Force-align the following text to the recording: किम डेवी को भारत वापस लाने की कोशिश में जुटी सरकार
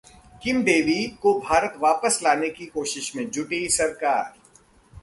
किम 0.43 0.63
डेवी 0.63 1.05
को 1.21 1.33
भारत 1.39 1.73
वापस 1.77 2.19
लाने 2.23 2.49
की 2.49 2.65
कोशिश 2.65 3.15
में 3.15 3.29
जुटी 3.29 3.67
सरकार 3.69 4.33